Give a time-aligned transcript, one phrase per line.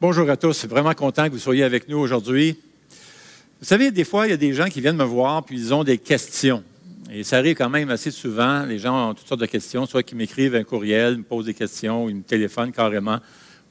[0.00, 2.56] Bonjour à tous, vraiment content que vous soyez avec nous aujourd'hui.
[3.58, 5.74] Vous savez, des fois, il y a des gens qui viennent me voir puis ils
[5.74, 6.62] ont des questions.
[7.10, 8.64] Et ça arrive quand même assez souvent.
[8.64, 11.54] Les gens ont toutes sortes de questions, soit qu'ils m'écrivent un courriel, me posent des
[11.54, 13.18] questions, ou ils me téléphonent carrément,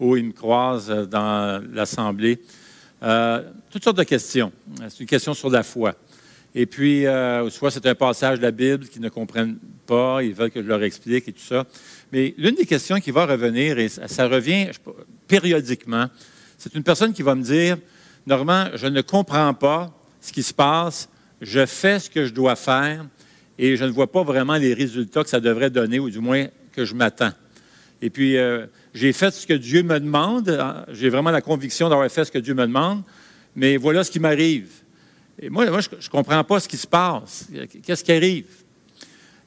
[0.01, 2.41] ou ils me croisent dans l'Assemblée.
[3.03, 4.51] Euh, toutes sortes de questions.
[4.89, 5.95] C'est une question sur la foi.
[6.59, 10.33] Et puis, euh, soit c'est un passage de la Bible qu'ils ne comprennent pas, ils
[10.33, 11.67] veulent que je leur explique et tout ça.
[12.11, 14.71] Mais l'une des questions qui va revenir, et ça, revient
[15.27, 16.07] périodiquement,
[16.57, 17.77] c'est une personne qui va me dire,
[18.25, 21.09] Normand, je ne comprends pas ce qui se passe,
[21.41, 23.05] je fais ce que je dois faire
[23.59, 26.47] et je ne vois pas vraiment les résultats que ça devrait donner, ou du moins
[26.73, 27.33] que je m'attends.
[28.01, 30.59] Et puis, euh, j'ai fait ce que Dieu me demande,
[30.91, 33.03] j'ai vraiment la conviction d'avoir fait ce que Dieu me demande,
[33.55, 34.69] mais voilà ce qui m'arrive.
[35.39, 37.47] Et moi, je ne comprends pas ce qui se passe.
[37.83, 38.45] Qu'est-ce qui arrive?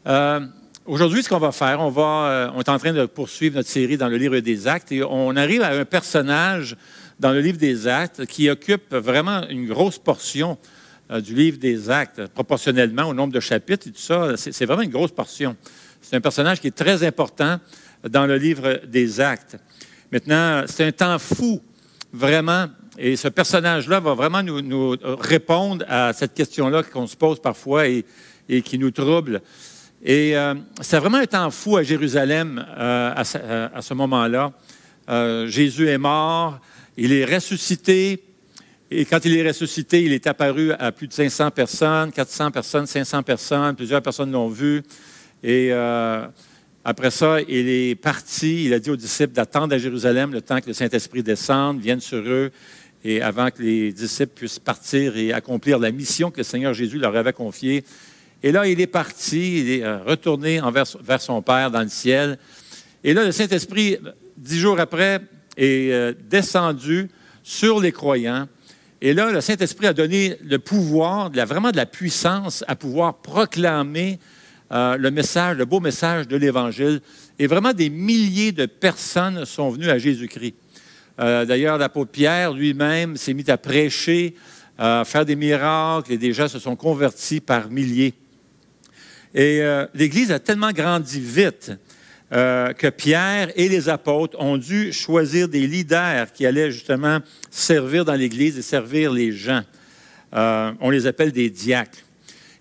[0.06, 0.40] Euh,
[0.86, 3.68] aujourd'hui, ce qu'on va faire, on, va, euh, on est en train de poursuivre notre
[3.68, 6.76] série dans le livre des Actes et on arrive à un personnage
[7.18, 10.56] dans le livre des Actes qui occupe vraiment une grosse portion
[11.10, 14.36] euh, du livre des Actes, proportionnellement au nombre de chapitres et tout ça.
[14.36, 15.56] C'est vraiment une grosse portion.
[16.00, 17.58] C'est un personnage qui est très important
[18.08, 19.56] dans le livre des Actes.
[20.12, 21.60] Maintenant, c'est un temps fou,
[22.12, 22.68] vraiment,
[23.02, 28.04] et ce personnage-là va vraiment nous, répondre à cette question-là qu'on se pose parfois et,
[28.62, 29.40] qui nous trouble.
[30.04, 34.52] Et euh, c'est vraiment un temps fou à Jérusalem euh, à, ce moment-là.
[35.08, 36.58] Euh, Jésus est mort,
[36.98, 38.22] il est ressuscité,
[38.90, 42.86] et quand il est ressuscité, il est apparu à plus de 500 personnes, 400 personnes,
[42.86, 44.82] 500 personnes, plusieurs personnes l'ont vu.
[45.42, 45.72] Et
[46.84, 50.60] après ça, il est parti, il a dit aux disciples d'attendre à Jérusalem le temps
[50.60, 52.50] que le Saint-Esprit descende, vienne sur eux
[53.04, 56.98] et avant que les disciples puissent partir et accomplir la mission que le Seigneur Jésus
[56.98, 57.84] leur avait confiée.
[58.42, 61.88] Et là, il est parti, il est euh, retourné envers, vers son Père dans le
[61.88, 62.38] ciel.
[63.04, 63.98] Et là, le Saint-Esprit,
[64.36, 65.20] dix jours après,
[65.56, 67.08] est euh, descendu
[67.42, 68.46] sur les croyants.
[69.02, 74.18] Et là, le Saint-Esprit a donné le pouvoir, vraiment de la puissance à pouvoir proclamer
[74.72, 77.00] euh, le message, le beau message de l'Évangile.
[77.38, 80.54] Et vraiment, des milliers de personnes sont venues à Jésus-Christ.
[81.20, 84.34] Euh, d'ailleurs, l'apôtre Pierre lui-même s'est mis à prêcher,
[84.78, 88.14] à faire des miracles, et des gens se sont convertis par milliers.
[89.34, 91.72] Et euh, l'Église a tellement grandi vite
[92.32, 97.18] euh, que Pierre et les apôtres ont dû choisir des leaders qui allaient justement
[97.50, 99.62] servir dans l'Église et servir les gens.
[100.32, 101.98] on les appelle des diacres.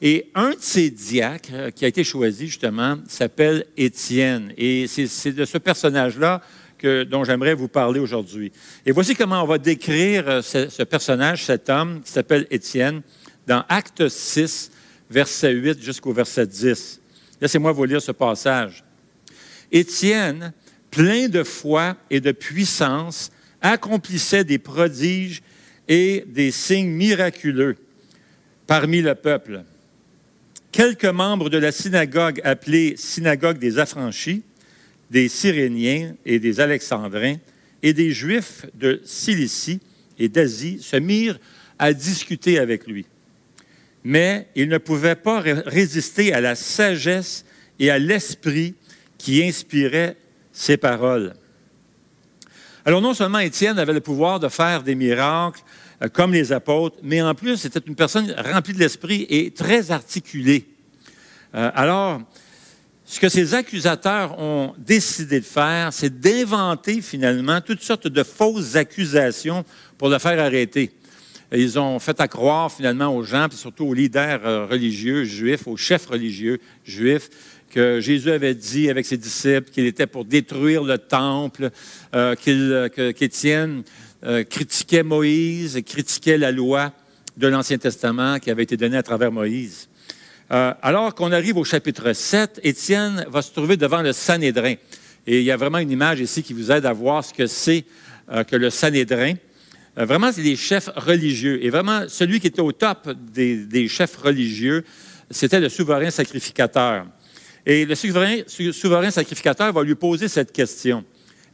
[0.01, 4.53] Et un de ces diacres qui a été choisi, justement, s'appelle Étienne.
[4.57, 6.41] Et c'est de ce personnage-là
[6.85, 8.51] dont j'aimerais vous parler aujourd'hui.
[8.85, 13.01] Et voici comment on va décrire euh, ce, personnage, cet homme qui s'appelle Étienne,
[13.47, 14.71] dans Acte 6,
[15.09, 17.01] verset 8 jusqu'au verset 10.
[17.41, 18.83] Laissez-moi vous lire ce passage.
[19.71, 20.53] Étienne,
[20.91, 25.41] plein de foi et de puissance, accomplissait des prodiges
[25.87, 27.75] et des signes miraculeux
[28.67, 29.63] parmi le peuple.
[30.71, 34.43] Quelques membres de la synagogue appelée Synagogue des Affranchis
[35.09, 37.37] des Cyréniens et des Alexandrins
[37.81, 39.79] et des Juifs de Cilicie
[40.17, 41.39] et d'Asie se mirent
[41.77, 43.05] à discuter avec lui.
[44.03, 47.45] Mais ils ne pouvaient pas résister à la sagesse
[47.79, 48.75] et à l'esprit
[49.17, 50.17] qui inspirait
[50.51, 51.33] ses paroles.
[52.85, 55.61] Alors non seulement Étienne avait le pouvoir de faire des miracles
[56.01, 59.91] euh, comme les apôtres, mais en plus c'était une personne remplie de l'esprit et très
[59.91, 60.65] articulée.
[61.55, 62.21] Euh, alors,
[63.09, 68.75] ce que ces accusateurs ont décidé de faire, c'est d'inventer finalement toutes sortes de fausses
[68.75, 69.65] accusations
[69.97, 70.91] pour le faire arrêter.
[71.51, 75.75] Ils ont fait accroire finalement aux gens, puis surtout aux leaders euh, religieux juifs, aux
[75.75, 77.31] chefs religieux juifs,
[77.71, 81.71] que Jésus avait dit avec ses disciples qu'il était pour détruire le temple,
[82.13, 83.81] euh, qu'Étienne
[84.23, 86.93] euh, critiquait Moïse, critiquait la loi
[87.37, 89.89] de l'Ancien Testament qui avait été donnée à travers Moïse.
[90.51, 94.73] Euh, alors qu'on arrive au chapitre 7, Étienne va se trouver devant le Sanhédrin.
[95.27, 97.45] Et il y a vraiment une image ici qui vous aide à voir ce que
[97.45, 97.85] c'est
[98.31, 99.35] euh, que le Sanhédrin.
[99.99, 101.63] Euh, vraiment, c'est des chefs religieux.
[101.63, 104.83] Et vraiment, celui qui était au top des, chefs religieux,
[105.29, 107.05] c'était le souverain sacrificateur.
[107.63, 111.05] Et le souverain, souverain sacrificateur va lui poser cette question.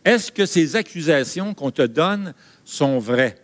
[0.06, 2.34] Est-ce que ces accusations qu'on te donne
[2.64, 3.36] sont vraies?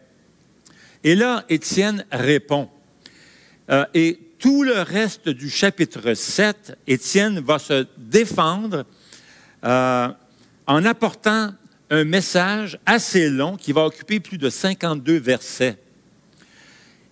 [1.03, 2.69] Et là, Étienne répond.
[3.93, 8.85] et tout le reste du chapitre 7, Étienne va se défendre
[9.63, 10.07] euh,
[10.65, 11.53] en apportant
[11.91, 15.77] un message assez long qui va occuper plus de 52 versets.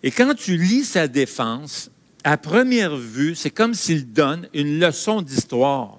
[0.02, 1.92] Et quand tu lis sa défense,
[2.24, 5.99] à première vue, c'est comme s'il donne une leçon d'histoire.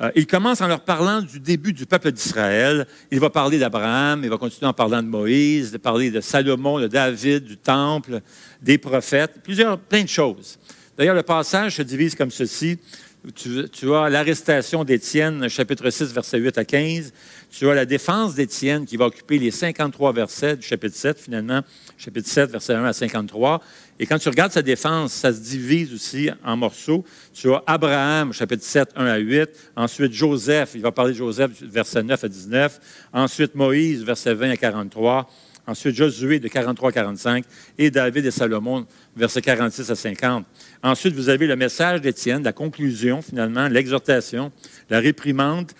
[0.00, 2.86] Euh, il commence en leur parlant du début du peuple d'Israël.
[3.10, 6.80] Il va parler d'Abraham, il va continuer en parlant de Moïse, de parler de Salomon,
[6.80, 8.20] de David, du temple,
[8.62, 10.58] des prophètes, plusieurs, plein de choses.
[10.96, 12.78] D'ailleurs, le passage se divise comme ceci.
[13.34, 17.12] Tu, tu as l'arrestation d'Étienne, chapitre 6, versets 8 à 15.
[17.50, 21.60] Tu as la défense d'Étienne qui va occuper les 53 versets du chapitre 7, finalement,
[21.98, 23.60] chapitre 7, versets 1 à 53.
[23.98, 27.04] Et quand tu regardes sa défense, ça se divise aussi en morceaux.
[27.34, 29.50] Tu as Abraham, chapitre 7, 1 à 8.
[29.76, 32.80] Ensuite, Joseph, il va parler de Joseph, versets 9 à 19.
[33.12, 35.28] Ensuite, Moïse, versets 20 à 43.
[35.66, 37.44] Ensuite, Josué, de 43 à 45.
[37.78, 38.86] Et David et Salomon,
[39.16, 40.46] versets 46 à 50.
[40.82, 44.52] Ensuite, vous avez le message d'Étienne, la conclusion, finalement, l'exhortation,
[44.88, 45.72] la réprimande,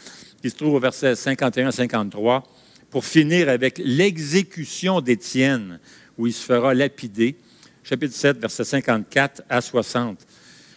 [0.43, 2.45] qui se trouve au verset 51 à 53,
[2.91, 5.79] pour finir avec l'exécution d'Étienne,
[6.19, 7.37] où il se fera lapider
[7.83, 10.27] chapitre 7, versets 54 à 60.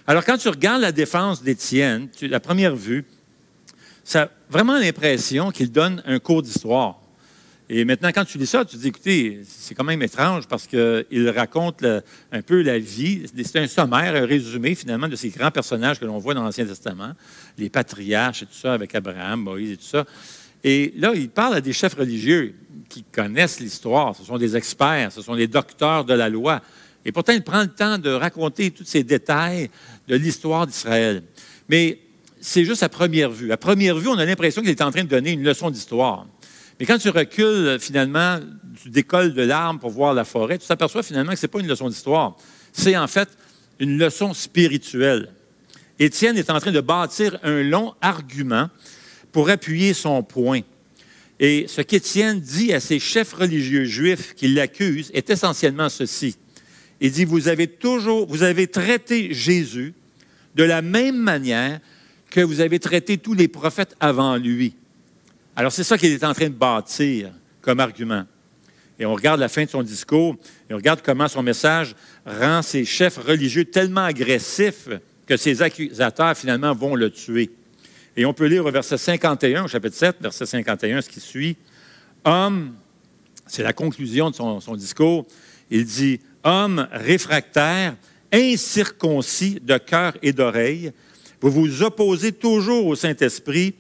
[0.07, 3.05] Alors, quand tu regardes la défense d'Étienne, la première vue,
[4.03, 7.02] ça a vraiment l'impression qu'il donne un cours d'histoire.
[7.75, 10.67] Et maintenant, quand tu lis ça, tu te dis, écoutez, c'est quand même étrange parce
[10.67, 11.83] qu'il raconte
[12.31, 13.23] un peu la vie.
[13.35, 16.67] C'est un sommaire, un résumé finalement de ces grands personnages que l'on voit dans l'Ancien
[16.67, 17.13] Testament,
[17.57, 20.05] les patriarches et tout ça, avec Abraham, Moïse et tout ça.
[20.63, 22.53] Et là, il parle à des chefs religieux
[22.89, 24.15] qui connaissent l'histoire.
[24.15, 26.61] Ce sont des experts, ce sont des docteurs de la loi.
[27.03, 29.71] Et pourtant, il prend le temps de raconter tous ces détails
[30.07, 31.23] de l'histoire d'Israël.
[31.67, 31.97] Mais
[32.39, 33.51] c'est juste à première vue.
[33.51, 36.27] À première vue, on a l'impression qu'il est en train de donner une leçon d'histoire.
[36.79, 38.39] Mais quand tu recules, finalement,
[38.81, 41.59] tu décolles de l'arbre pour voir la forêt, tu t'aperçois finalement que ce n'est pas
[41.59, 42.35] une leçon d'histoire.
[42.71, 43.29] C'est en fait
[43.79, 45.29] une leçon spirituelle.
[45.99, 48.69] Étienne est en train de bâtir un long argument
[49.31, 50.61] pour appuyer son point.
[51.39, 56.37] Et ce qu'Étienne dit à ses chefs religieux juifs qui l'accusent est essentiellement ceci.
[57.01, 59.93] Il dit, vous avez toujours, vous avez traité Jésus
[60.55, 61.79] de la même manière
[62.29, 64.73] que vous avez traité tous les prophètes avant lui.
[65.55, 68.25] Alors c'est ça qu'il est en train de bâtir comme argument.
[69.00, 70.35] Et on regarde la fin de son discours
[70.69, 71.95] et on regarde comment son message
[72.25, 74.89] rend ses chefs religieux tellement agressifs
[75.27, 77.51] que ses accusateurs finalement vont le tuer.
[78.15, 81.57] Et on peut lire au verset 51, au chapitre 7, verset 51, ce qui suit.
[82.25, 82.73] Homme,
[83.47, 85.25] c'est la conclusion de son, son discours,
[85.69, 87.95] il dit Homme réfractaire,
[88.31, 90.91] incirconcis de cœur et d'oreille,
[91.41, 93.75] vous vous opposez toujours au Saint-Esprit,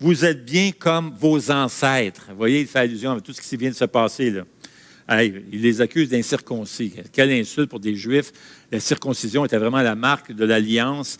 [0.00, 2.26] vous êtes bien comme vos ancêtres.
[2.30, 5.24] Vous voyez, il fait allusion à tout ce qui vient de se passer là.
[5.24, 6.92] il les accuse d'incirconcis.
[7.12, 8.32] Quelle insulte pour des Juifs.
[8.72, 11.18] La circoncision était vraiment la marque de l'alliance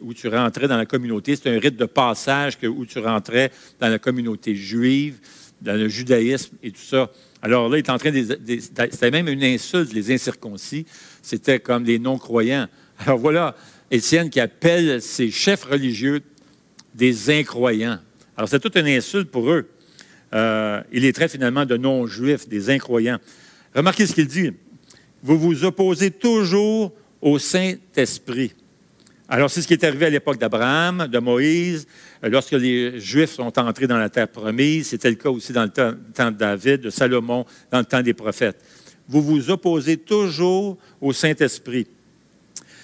[0.00, 1.36] où tu rentrais dans la communauté.
[1.36, 5.18] C'est un rite de passage où tu rentrais dans la communauté juive,
[5.60, 7.10] dans le judaïsme et tout ça.
[7.42, 8.24] Alors là, il est en train de.
[8.58, 10.86] C'était même une insulte, les incirconcis.
[11.20, 12.68] C'était comme les non-croyants.
[12.98, 13.56] Alors voilà,
[13.90, 16.20] Étienne qui appelle ses chefs religieux
[16.94, 17.98] des incroyants.
[18.36, 19.68] Alors c'est toute une insulte pour eux.
[20.34, 23.18] Euh, il les traite finalement de non-juifs, des incroyants.
[23.74, 24.52] Remarquez ce qu'il dit.
[25.22, 28.54] Vous vous opposez toujours au Saint-Esprit.
[29.28, 31.86] Alors, c'est ce qui est arrivé à l'époque d'Abraham, de Moïse,
[32.22, 34.88] lorsque les Juifs sont entrés dans la terre promise.
[34.88, 38.12] C'était le cas aussi dans le temps, de David, de Salomon, dans le temps des
[38.12, 38.62] prophètes.
[39.08, 41.86] Vous vous opposez toujours au Saint-Esprit.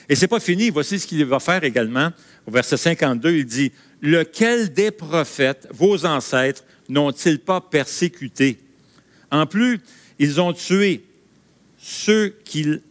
[0.08, 0.70] Et ce n'est pas fini.
[0.70, 2.10] Voici ce qu'il va faire également.
[2.46, 8.58] Au verset 52, il dit Lequel des prophètes, vos ancêtres, n'ont-ils pas persécuté?
[9.30, 9.80] En plus,
[10.18, 11.04] ils ont tué
[11.78, 12.82] ceux qu'ils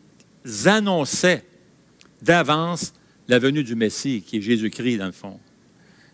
[0.65, 1.43] annonçaient
[2.21, 2.93] d'avance
[3.27, 5.39] la venue du Messie, qui est Jésus-Christ, dans le fond.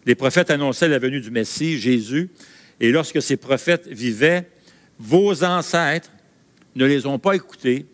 [0.05, 2.29] Les prophètes annonçaient la venue du Messie, Jésus,
[2.79, 4.49] et lorsque ces prophètes vivaient,
[4.99, 6.09] vos ancêtres
[6.75, 7.85] ne les ont pas écoutés,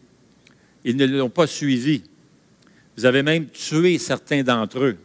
[0.83, 2.03] ils ne les ont pas suivis.
[2.97, 4.97] Vous avez même tué certains d'entre eux.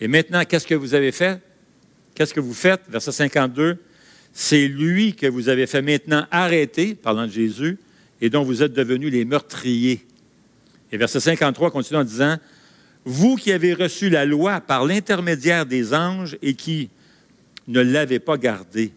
[0.00, 1.40] Et maintenant, qu'est-ce que vous avez fait?
[2.14, 2.82] Qu'est-ce que vous faites?
[2.88, 3.78] Verset 52.
[4.32, 7.78] C'est lui que vous avez fait maintenant arrêter, parlant de Jésus,
[8.20, 10.06] et dont vous êtes devenus les meurtriers.
[10.92, 12.36] Et verset 53 continue en disant,
[13.04, 16.90] vous qui avez reçu la loi par l'intermédiaire des anges et qui
[17.68, 18.92] ne l'avez pas gardée.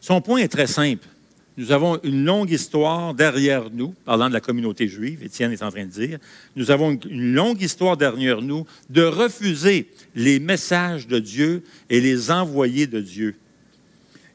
[0.00, 1.06] Son point est très simple.
[1.60, 5.70] Nous avons une longue histoire derrière nous, parlant de la communauté juive, Étienne est en
[5.70, 6.18] train de dire.
[6.56, 12.30] Nous avons une longue histoire derrière nous de refuser les messages de Dieu et les
[12.30, 13.36] envoyés de Dieu.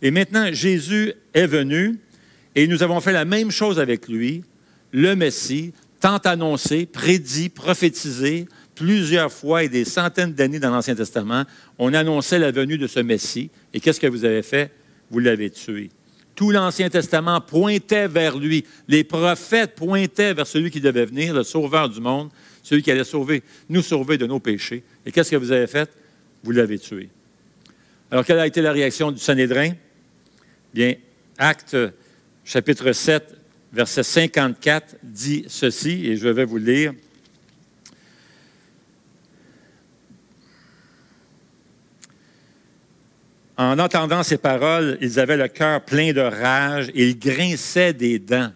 [0.03, 1.97] Et maintenant, Jésus est venu
[2.53, 4.43] et nous avons fait la même chose avec lui,
[4.91, 11.45] le Messie, tant annoncé, prédit, prophétisé plusieurs fois et des centaines d'années dans l'Ancien Testament.
[11.79, 13.49] On annonçait la venue de ce Messie.
[13.73, 14.69] Et qu'est-ce que vous avez fait?
[15.09, 15.89] Vous l'avez tué.
[16.35, 18.65] Tout l'Ancien Testament pointait vers lui.
[18.87, 22.29] Les prophètes pointaient vers celui qui devait venir, le sauveur du monde,
[22.61, 24.83] celui qui allait sauver, nous sauver de nos péchés.
[25.05, 25.89] Et qu'est-ce que vous avez fait?
[26.45, 27.09] vous l'avez tué.
[28.11, 29.71] Alors, quelle a été la réaction du Sanhédrin?
[30.73, 30.93] Bien,
[31.37, 31.75] Acte
[32.45, 33.35] chapitre 7,
[33.73, 36.93] verset 54 dit ceci, et je vais vous lire.
[43.57, 48.19] En entendant ces paroles, ils avaient le cœur plein de rage et ils grinçaient des
[48.19, 48.51] dents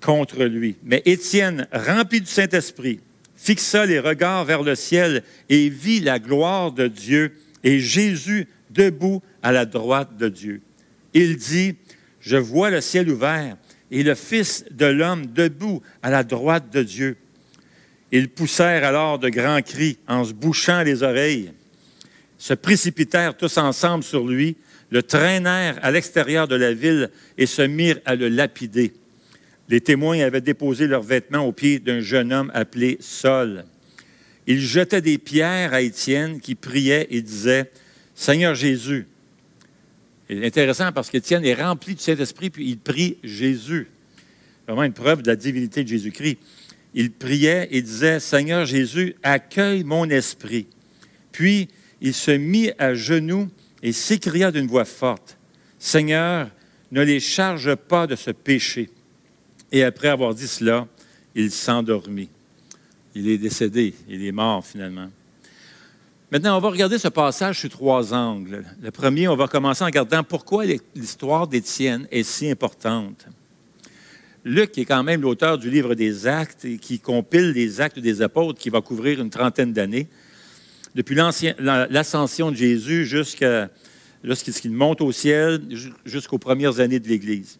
[0.00, 0.76] contre lui.
[0.84, 3.00] Mais Étienne, rempli du Saint-Esprit,
[3.34, 7.32] fixa les regards vers le ciel et vit la gloire de Dieu
[7.64, 10.62] et Jésus debout à la droite de Dieu.
[11.12, 11.74] Il dit,
[12.20, 13.56] je vois le ciel ouvert
[13.90, 17.16] et le Fils de l'homme debout à la droite de Dieu.
[18.12, 21.52] Ils poussèrent alors de grands cris en se bouchant les oreilles,
[22.40, 24.56] se précipitèrent tous ensemble sur lui,
[24.90, 28.94] le traînèrent à l'extérieur de la ville et se mirent à le lapider.
[29.68, 33.66] Les témoins avaient déposé leurs vêtements aux pieds d'un jeune homme appelé Saul.
[34.46, 37.70] Ils jetaient des pierres à Étienne qui priait et disait,
[38.14, 39.06] Seigneur Jésus,
[40.26, 43.88] c'est intéressant parce qu'Étienne est rempli du Saint-Esprit, puis il prie Jésus.
[44.66, 46.38] Vraiment une preuve de la divinité de Jésus-Christ.
[46.94, 50.66] Il priait et disait, Seigneur Jésus, accueille mon esprit.
[51.32, 51.68] Puis
[52.00, 53.48] il se mit à genoux
[53.82, 55.36] et s'écria d'une voix forte,
[55.78, 56.50] Seigneur,
[56.92, 58.90] ne les charge pas de ce péché.
[59.72, 60.86] Et après avoir dit cela,
[61.34, 62.28] il s'endormit.
[63.14, 65.08] Il est décédé, il est mort finalement.
[66.30, 68.64] Maintenant, on va regarder ce passage sous trois angles.
[68.80, 70.64] Le premier, on va commencer en regardant pourquoi
[70.94, 73.26] l'histoire d'Étienne est si importante.
[74.44, 78.22] Luc, est quand même l'auteur du livre des Actes et qui compile les Actes des
[78.22, 80.08] Apôtres, qui va couvrir une trentaine d'années,
[80.94, 83.70] depuis l'ascension de Jésus jusqu'à
[84.22, 85.60] lorsqu'il monte au ciel,
[86.04, 87.58] jusqu'aux premières années de l'Église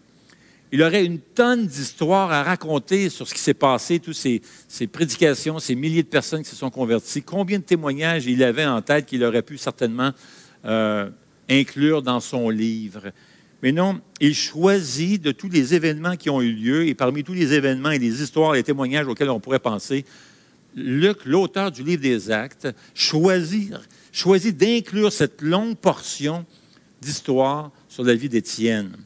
[0.73, 4.41] il aurait une tonne d'histoires à raconter sur ce qui s'est passé, toutes ces,
[4.87, 8.81] prédications, ces milliers de personnes qui se sont converties, combien de témoignages il avait en
[8.81, 10.13] tête qu'il aurait pu certainement
[10.65, 11.11] euh,
[11.49, 13.11] inclure dans son livre.
[13.63, 17.35] Mais non, il choisit de tous les événements qui ont eu lieu, et parmi tous
[17.35, 20.05] les événements et les histoires, les témoignages auxquels on pourrait penser,
[20.75, 23.73] Luc, l'auteur du livre des Actes, choisit,
[24.57, 26.45] d'inclure cette longue portion
[27.01, 28.97] d'histoire sur la vie d'Étienne.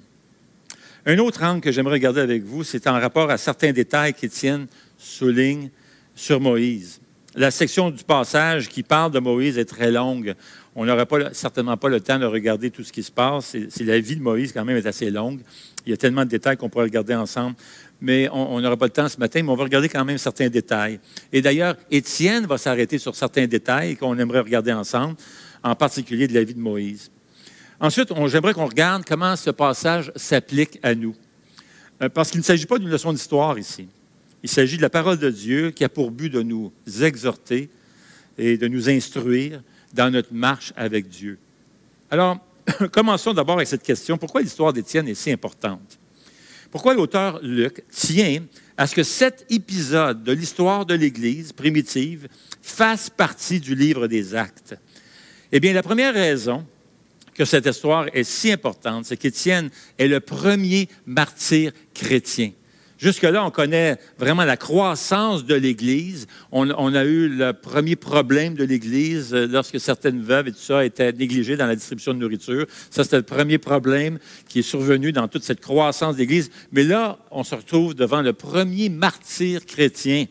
[1.06, 4.66] Un autre angle que j'aimerais regarder avec vous, c'est en rapport à certains détails qu'Étienne
[4.98, 5.70] souligne
[6.14, 7.00] sur Moïse.
[7.36, 10.34] La section du passage qui parle de Moïse est très longue.
[10.76, 13.56] On n'aurait certainement pas le temps de regarder tout ce qui se passe.
[13.80, 15.40] La vie de Moïse, quand même, est assez longue.
[15.84, 17.56] Il y a tellement de détails qu'on pourrait regarder ensemble.
[18.04, 20.50] Mais on n'aura pas le temps ce matin, mais on va regarder quand même certains
[20.50, 21.00] détails.
[21.32, 25.16] Et d'ailleurs, Étienne va s'arrêter sur certains détails qu'on aimerait regarder ensemble,
[25.62, 27.10] en particulier de la vie de Moïse.
[27.80, 31.14] Ensuite, j'aimerais qu'on regarde comment ce passage s'applique à nous.
[32.02, 33.88] Euh, parce qu'il ne s'agit pas d'une leçon d'histoire ici.
[34.42, 37.70] Il s'agit de la parole de Dieu qui a pour but de nous exhorter
[38.36, 39.62] et de nous instruire
[39.94, 41.38] dans notre marche avec Dieu.
[42.10, 42.36] Alors,
[42.92, 44.18] commençons d'abord avec cette question.
[44.18, 45.98] Pourquoi l'histoire d'Étienne est si importante?
[46.74, 48.44] Pourquoi l'auteur Luc tient
[48.76, 52.26] à ce que cet épisode de l'histoire de l'Église primitive
[52.62, 54.74] fasse partie du livre des actes?
[55.52, 56.66] Eh bien, la première raison,
[57.32, 62.50] que cette histoire est si importante, c'est qu'Étienne est le premier martyr chrétien.
[63.04, 66.26] Jusque-là, on connaît vraiment la croissance de l'Église.
[66.50, 70.86] On, a eu le premier problème de l'Église euh, lorsque certaines veuves et tout ça
[70.86, 72.64] étaient négligées dans la distribution de nourriture.
[72.88, 74.18] Ça, c'était le premier problème
[74.48, 76.50] qui est survenu dans toute cette croissance de l'Église.
[76.72, 80.24] Mais là, on se retrouve devant le premier martyr chrétien.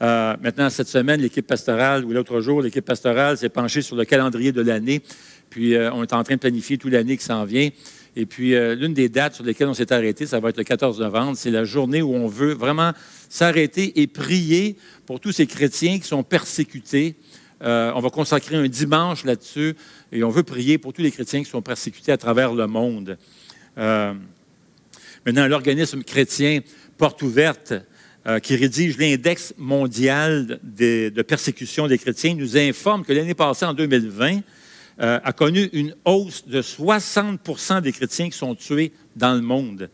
[0.00, 4.06] Euh, maintenant, cette semaine, l'équipe pastorale, ou l'autre jour, l'équipe pastorale s'est penchée sur le
[4.06, 5.02] calendrier de l'année
[5.50, 7.68] puis, euh, on est en train de planifier toute l'année qui s'en vient.
[8.16, 10.64] Et puis, euh, l'une des dates sur lesquelles on s'est arrêté, ça va être le
[10.64, 11.36] 14 novembre.
[11.36, 12.92] C'est la journée où on veut vraiment
[13.28, 14.76] s'arrêter et prier
[15.06, 17.14] pour tous ces chrétiens qui sont persécutés.
[17.62, 19.76] Euh, on va consacrer un dimanche là-dessus
[20.12, 23.16] et on veut prier pour tous les chrétiens qui sont persécutés à travers le monde.
[23.76, 26.60] maintenant, l'organisme chrétien
[26.98, 27.72] Porte ouverte,
[28.42, 34.40] qui rédige l'index mondial de persécution des chrétiens, nous informe que l'année passée, en 2020,
[35.00, 39.88] euh, a connu une hausse de 60 des chrétiens qui sont tués dans le monde.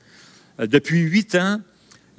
[0.58, 1.60] Euh, depuis huit ans,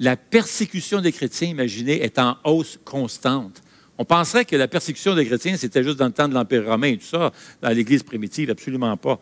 [0.00, 3.62] la persécution des chrétiens, imaginez, est en hausse constante.
[3.98, 6.88] On penserait que la persécution des chrétiens, c'était juste dans le temps de l'Empire romain
[6.88, 9.20] et tout ça, dans l'Église primitive, absolument pas.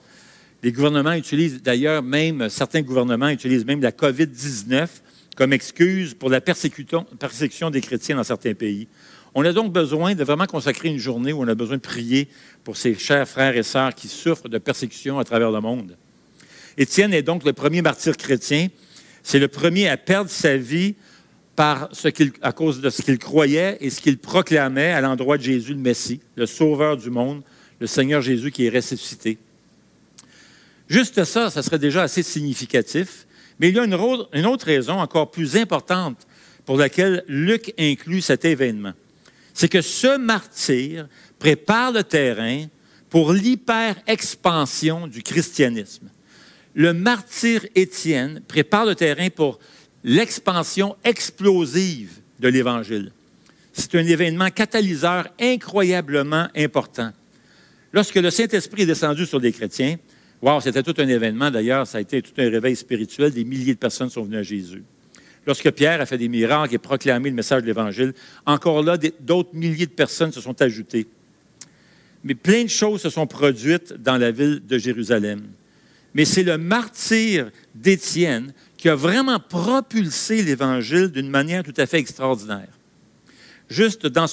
[0.62, 4.88] Les gouvernements utilisent d'ailleurs même, certains gouvernements utilisent même la COVID-19
[5.36, 8.88] comme excuse pour la persécution des chrétiens dans certains pays.
[9.38, 12.26] On a donc besoin de vraiment consacrer une journée où on a besoin de prier
[12.64, 15.94] pour ces chers frères et sœurs qui souffrent de persécution à travers le monde.
[16.78, 18.68] Étienne est donc le premier martyr chrétien.
[19.22, 20.94] C'est le premier à perdre sa vie
[21.58, 25.80] à cause de ce qu'il croyait et ce qu'il proclamait à l'endroit de Jésus, le
[25.80, 27.42] Messie, le Sauveur du monde,
[27.78, 29.36] le Seigneur Jésus qui est ressuscité.
[30.88, 33.26] Juste ça, ça serait déjà assez significatif,
[33.60, 36.26] mais il y a une, autre raison encore plus importante
[36.64, 38.94] pour laquelle Luc inclut cet événement.
[39.56, 41.08] C'est que ce martyr
[41.38, 42.66] prépare le terrain
[43.08, 46.10] pour l'hyper-expansion du christianisme.
[46.74, 49.58] Le martyr Étienne prépare le terrain pour
[50.04, 53.12] l'expansion explosive de l'Évangile.
[53.72, 57.12] C'est un événement catalyseur incroyablement important.
[57.94, 59.96] Lorsque le Saint-Esprit est descendu sur les chrétiens,
[60.42, 63.72] wow, c'était tout un événement d'ailleurs, ça a été tout un réveil spirituel, des milliers
[63.72, 64.84] de personnes sont venues à Jésus.
[65.46, 69.54] Lorsque Pierre a fait des miracles et proclamé le message de l'Évangile, encore là, d'autres
[69.54, 71.06] milliers de personnes se sont ajoutées.
[72.24, 75.42] Mais plein de choses se sont produites dans la ville de Jérusalem.
[76.14, 81.98] Mais c'est le martyr d'Étienne qui a vraiment propulsé l'Évangile d'une manière tout à fait
[81.98, 82.68] extraordinaire.
[83.68, 84.26] Juste dans,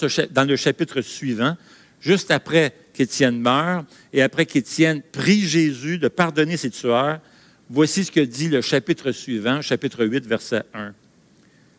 [0.48, 1.56] le chapitre suivant,
[2.00, 7.20] juste après qu'Étienne meurt et après qu'Étienne prie Jésus de pardonner ses tueurs,
[7.70, 10.94] voici ce que dit le chapitre suivant, chapitre 8, verset 1.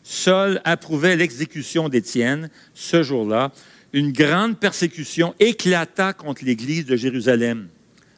[0.05, 3.53] Saul approuvait l'exécution d'Étienne ce jour-là.
[3.95, 7.69] Une grande persécution éclata contre l'Église de Jérusalem.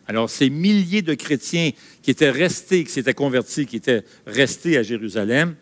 [0.08, 1.70] Alors, ces milliers de chrétiens
[2.02, 5.54] qui étaient restés, qui s'étaient convertis, qui étaient restés à Jérusalem,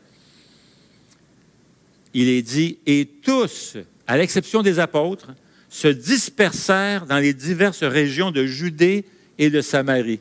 [2.14, 3.76] il est dit, et tous,
[4.06, 5.32] à l'exception des apôtres,
[5.68, 9.04] se dispersèrent dans les diverses régions de Judée
[9.38, 10.20] et de Samarie.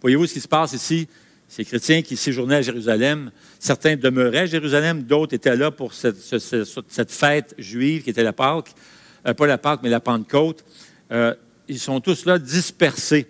[0.00, 1.06] Voyez-vous ce qui se passe ici?
[1.48, 6.16] Ces chrétiens qui séjournaient à Jérusalem, certains demeuraient à Jérusalem, d'autres étaient là pour cette,
[7.08, 8.74] fête juive qui était la Pâque,
[9.26, 10.64] euh, pas la Pâque, mais la Pentecôte.
[11.12, 11.34] Euh,
[11.68, 13.26] ils sont tous là dispersés.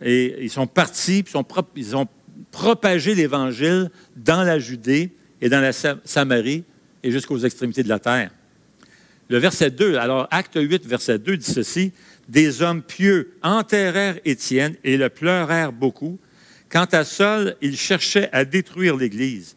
[0.00, 1.42] Et ils sont partis, ils,
[1.76, 2.06] ils ont
[2.50, 6.64] propagé l'Évangile dans la Judée et dans la Samarie
[7.02, 8.30] et jusqu'aux extrémités de la terre.
[9.28, 11.92] Le verset 2, alors acte 8, verset 2 dit ceci,
[12.28, 16.18] Des hommes pieux enterrèrent Étienne et le pleurèrent beaucoup,
[16.70, 19.56] Quant à Saul, il cherchait à détruire l'Église.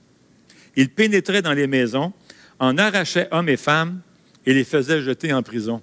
[0.76, 2.14] Il pénétrait dans les maisons,
[2.60, 4.02] en arrachait hommes et femmes
[4.46, 5.82] et les faisait jeter en prison.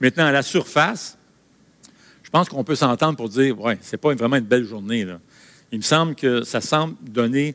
[0.00, 1.18] Maintenant, à la surface,
[2.22, 5.06] je pense qu'on peut s'entendre pour dire, ouais, c'est pas vraiment une belle journée.
[5.70, 7.54] Il me semble que ça semble donner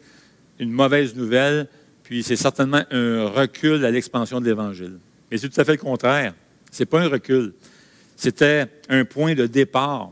[0.60, 1.68] une mauvaise nouvelle,
[2.04, 5.00] puis c'est certainement un recul à l'expansion de l'Évangile.
[5.30, 6.34] Mais c'est tout à fait le contraire.
[6.72, 7.54] Ce n'est pas un recul.
[8.16, 10.12] C'était un point de départ.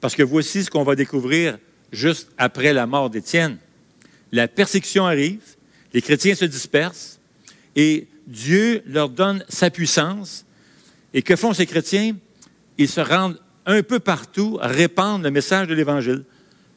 [0.00, 1.58] Parce que voici ce qu'on va découvrir
[1.92, 3.58] juste après la mort d'Étienne.
[4.32, 5.42] La persécution arrive,
[5.92, 7.20] les chrétiens se dispersent
[7.76, 10.44] et Dieu leur donne sa puissance.
[11.14, 12.16] Et que font ces chrétiens?
[12.78, 16.24] Ils se rendent un peu partout à répandre le message de l'Évangile.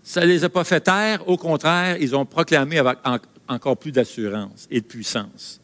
[0.03, 2.97] Ça ne les a pas fait taire, au contraire, ils ont proclamé avec
[3.47, 5.61] encore plus d'assurance et de puissance.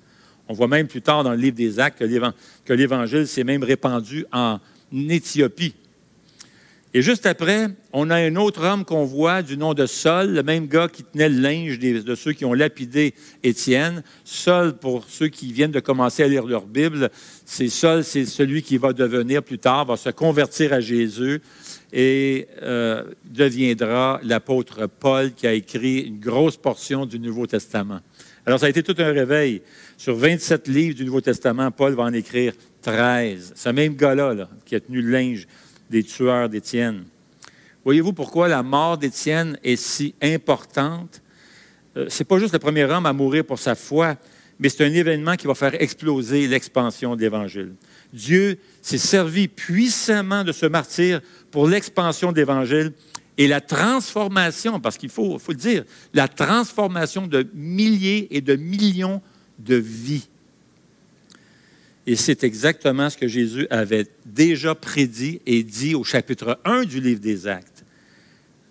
[0.47, 2.03] On voit même plus tard dans le livre des Actes
[2.65, 4.59] que l'Évangile s'est même répandu en
[4.91, 5.75] Éthiopie.
[6.93, 10.43] Et juste après, on a un autre homme qu'on voit du nom de Saul, le
[10.43, 14.03] même gars qui tenait le linge de ceux qui ont lapidé Étienne.
[14.25, 17.09] Saul, pour ceux qui viennent de commencer à lire leur Bible,
[17.45, 21.41] c'est Saul, c'est celui qui va devenir plus tard, va se convertir à Jésus
[21.93, 28.01] et euh, deviendra l'apôtre Paul qui a écrit une grosse portion du Nouveau Testament.
[28.45, 29.61] Alors, ça a été tout un réveil.
[29.97, 33.53] Sur 27 livres du Nouveau Testament, Paul va en écrire 13.
[33.55, 35.47] Ce même gars-là là, qui a tenu le linge
[35.91, 37.03] des tueurs d'Étienne.
[37.83, 41.21] Voyez-vous pourquoi la mort d'Étienne est si importante?
[41.97, 44.15] Euh, Ce n'est pas juste le premier homme à mourir pour sa foi,
[44.57, 47.73] mais c'est un événement qui va faire exploser l'expansion de l'Évangile.
[48.13, 51.19] Dieu s'est servi puissamment de ce martyr
[51.51, 52.93] pour l'expansion de l'Évangile
[53.37, 58.55] et la transformation, parce qu'il faut, faut le dire, la transformation de milliers et de
[58.55, 59.21] millions
[59.59, 60.29] de vies.
[62.07, 66.99] Et c'est exactement ce que Jésus avait déjà prédit et dit au chapitre 1 du
[66.99, 67.83] livre des Actes.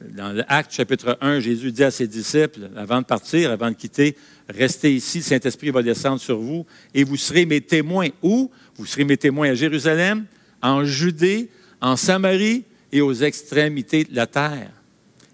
[0.01, 4.17] Dans l'Acte chapitre 1, Jésus dit à ses disciples, avant de partir, avant de quitter,
[4.49, 6.65] restez ici, le Saint-Esprit va descendre sur vous
[6.95, 8.09] et vous serez mes témoins.
[8.23, 8.51] Où?
[8.77, 10.25] Vous serez mes témoins à Jérusalem,
[10.63, 11.51] en Judée,
[11.83, 14.71] en Samarie et aux extrémités de la terre.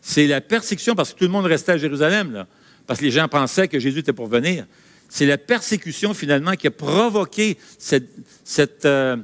[0.02, 2.46] C'est la persécution parce que tout le monde restait à Jérusalem, là,
[2.86, 4.66] parce que les gens pensaient que Jésus était pour venir.
[5.08, 7.56] C'est la persécution finalement qui a provoqué
[7.92, 9.16] euh,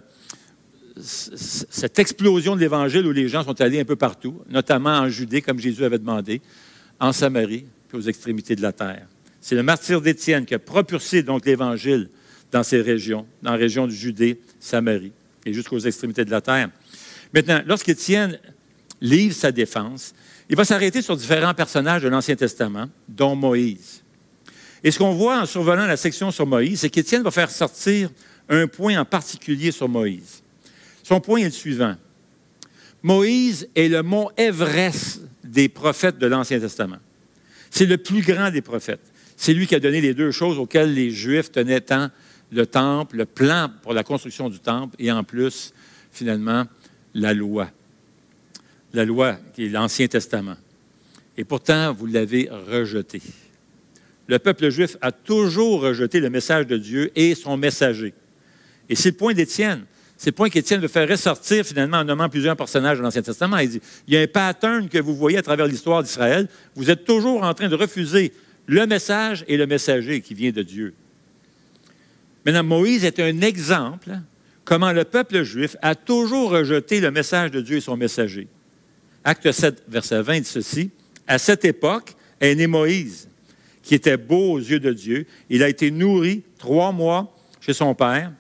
[1.00, 5.42] cette, explosion de l'Évangile où les gens sont allés un peu partout, notamment en Judée,
[5.42, 6.40] comme Jésus avait demandé,
[7.00, 9.06] en Samarie, puis aux extrémités de la terre.
[9.40, 12.08] C'est le martyr d'Étienne qui a propulsé donc l'Évangile
[12.52, 15.12] dans ces régions, dans la région de Judée, Samarie,
[15.44, 16.70] et jusqu'aux extrémités de la terre.
[17.34, 18.38] Maintenant, lorsqu'Étienne
[19.00, 20.14] livre sa défense,
[20.48, 24.01] il va s'arrêter sur différents personnages de l'Ancien Testament, dont Moïse.
[24.84, 28.10] Et ce qu'on voit en survolant la section sur Moïse, c'est qu'Étienne va faire sortir
[28.48, 30.42] un point en particulier sur Moïse.
[31.02, 31.96] Son point est le suivant.
[33.02, 36.98] Moïse est le mont Everest des prophètes de l'Ancien Testament.
[37.70, 39.00] C'est le plus grand des prophètes.
[39.36, 42.10] C'est lui qui a donné les deux choses auxquelles les Juifs tenaient tant,
[42.52, 45.72] le temple, le plan pour la construction du temple et en plus,
[46.12, 46.64] finalement,
[47.14, 47.70] la loi.
[48.92, 50.56] La loi qui est l'Ancien Testament.
[51.36, 53.22] Et pourtant, vous l'avez rejeté.
[54.32, 58.14] Le peuple juif a toujours rejeté le message de Dieu et son messager.
[58.88, 59.84] Et c'est le point d'Étienne.
[60.16, 63.58] C'est le point qu'Étienne veut faire ressortir finalement en nommant plusieurs personnages de l'Ancien Testament.
[63.58, 66.48] Il dit, il y a un pattern que vous voyez à travers l'histoire d'Israël.
[66.74, 68.32] Vous êtes toujours en train de refuser
[68.64, 70.94] le message et le messager qui vient de Dieu.
[72.46, 74.12] Maintenant, Moïse est un exemple
[74.64, 78.48] comment le peuple juif a toujours rejeté le message de Dieu et son messager.
[79.24, 80.90] Acte 7, verset 20 dit ceci.
[81.26, 83.28] À cette époque est né Moïse,
[83.82, 85.26] qui était beau aux yeux de Dieu.
[85.50, 88.32] Il a été nourri trois mois chez son père.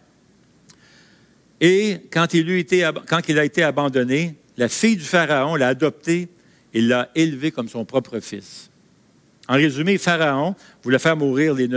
[1.60, 2.50] Et quand il,
[3.38, 6.28] a été abandonné, la fille du Pharaon l'a adopté
[6.74, 8.68] et l'a élevé comme son propre fils.
[9.48, 11.68] En résumé, Pharaon voulait faire mourir les,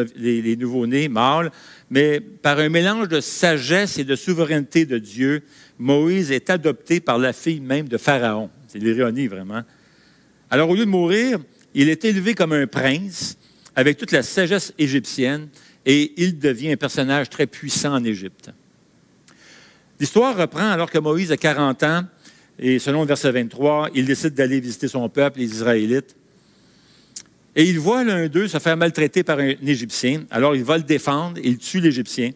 [0.42, 1.52] les nouveaux-nés mâles,
[1.90, 5.44] mais par un mélange de sagesse et de souveraineté de Dieu,
[5.78, 8.50] Moïse est adopté par la fille même de Pharaon.
[8.68, 9.62] C'est l'ironie, vraiment.
[10.50, 11.40] Alors, au lieu de mourir,
[11.74, 13.38] il est élevé comme un prince
[13.76, 15.50] avec toute la sagesse égyptienne
[15.86, 18.50] et il devient un personnage très puissant en Égypte.
[20.00, 22.04] L'histoire reprend alors que Moïse a 40 ans
[22.58, 26.16] et selon le verset 23, il décide d'aller visiter son peuple, les Israélites.
[27.56, 30.24] Et il voit l'un d'eux se faire maltraiter par un Égyptien.
[30.30, 32.32] Alors il va le défendre il tue l'Égyptien.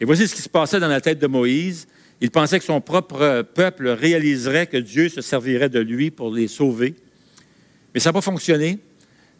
[0.00, 1.86] Et voici ce qui se passait dans la tête de Moïse.
[2.20, 6.48] Il pensait que son propre peuple réaliserait que Dieu se servirait de lui pour les
[6.48, 6.94] sauver.
[7.94, 8.78] Mais ça n'a pas fonctionné.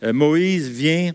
[0.02, 1.12] Euh, Moïse vient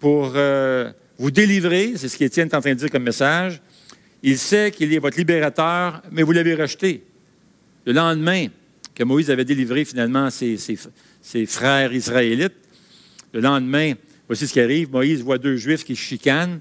[0.00, 3.60] pour euh, vous délivrer, c'est ce qu'Étienne est en train de dire comme message.
[4.22, 7.04] Il sait qu'il est votre libérateur, mais vous l'avez rejeté.
[7.86, 8.46] Le lendemain
[8.94, 10.56] que Moïse avait délivré finalement ses,
[11.46, 12.54] frères israélites,
[13.32, 13.94] le lendemain,
[14.26, 16.60] voici ce qui arrive, Moïse voit deux Juifs qui chicanent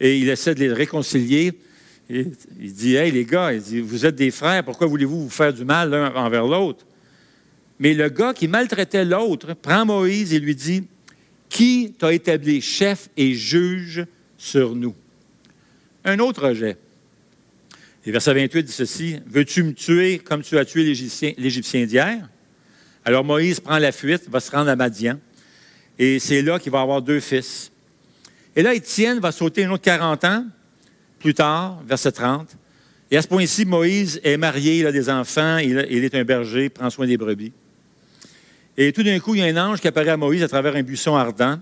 [0.00, 1.52] et il essaie de les réconcilier.
[2.08, 2.32] il
[2.72, 6.14] dit, Hey les gars, vous êtes des frères, pourquoi voulez-vous vous faire du mal l'un
[6.14, 6.86] envers l'autre?
[7.78, 10.84] Mais le gars qui maltraitait l'autre prend Moïse et lui dit,
[11.48, 14.94] Qui t'a établi chef et juge sur nous?
[16.04, 16.76] Un autre rejet.
[18.06, 22.28] Et verset 28 dit ceci, Veux-tu me tuer comme tu as tué l'Égyptien d'hier?
[23.04, 25.18] Alors Moïse prend la fuite, va se rendre à Madian,
[25.98, 27.70] et c'est là qu'il va avoir deux fils.
[28.56, 30.46] Et là, Étienne va sauter un autre 40 ans,
[31.18, 32.56] plus tard, verset 30.
[33.10, 36.68] Et à ce point-ci, Moïse est marié, il a des enfants, il, est un berger,
[36.68, 37.52] prend soin des brebis.
[38.76, 40.74] Et tout d'un coup, il y a un ange qui apparaît à Moïse à travers
[40.74, 41.60] un buisson ardent,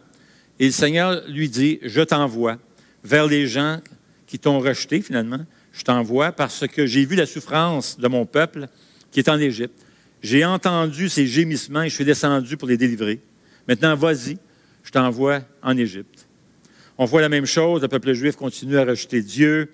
[0.58, 2.58] et le Seigneur lui dit, je t'envoie
[3.04, 3.80] vers les gens
[4.26, 8.68] qui t'ont rejeté finalement, je t'envoie parce que j'ai vu la souffrance de mon peuple
[9.10, 9.84] qui est en Égypte.
[10.22, 13.20] J'ai entendu ses gémissements et je suis descendu pour les délivrer.
[13.66, 14.38] Maintenant, vas-y,
[14.84, 16.26] je t'envoie en Égypte.
[16.98, 19.72] On voit la même chose, le peuple juif continue à rejeter Dieu,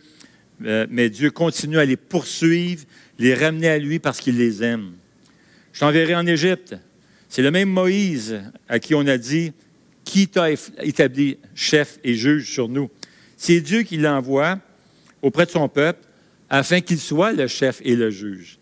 [0.65, 2.85] euh, mais Dieu continue à les poursuivre,
[3.19, 4.93] les ramener à lui parce qu'il les aime.
[5.73, 6.77] Je t'enverrai en Égypte.
[7.29, 9.53] C'est le même Moïse à qui on a dit,
[10.05, 12.89] qui t'a établi chef et juge sur nous?
[13.37, 14.59] C'est Dieu qui l'envoie
[15.23, 16.01] auprès de son peuple
[16.49, 18.59] afin qu'il soit le chef et le juge.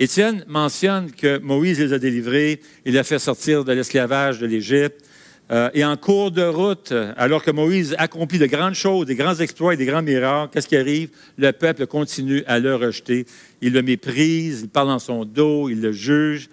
[0.00, 5.04] Étienne mentionne que Moïse les a délivrés, il a fait sortir de l'esclavage de l'Égypte.
[5.52, 9.34] Euh, et en cours de route, alors que Moïse accomplit de grandes choses, des grands
[9.34, 11.10] exploits et des grands miracles, qu'est-ce qui arrive?
[11.36, 13.26] Le peuple continue à le rejeter.
[13.60, 16.48] Il le méprise, il parle dans son dos, il le juge.